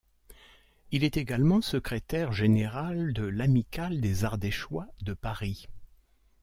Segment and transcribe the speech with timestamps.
[0.89, 5.67] Il est également secrétaire général de l'amicale des Ardéchois de Paris.